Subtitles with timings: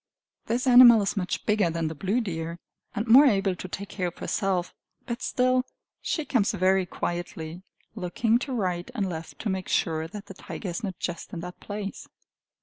[0.47, 2.57] This animal is much bigger than the blue deer,
[2.95, 4.73] and more able to take care of herself.
[5.05, 5.63] But, still,
[6.01, 7.61] she comes very quietly,
[7.93, 11.41] looking to right and left to make sure that the tiger is not just in
[11.41, 12.07] that place.